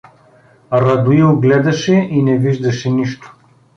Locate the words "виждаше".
2.37-2.89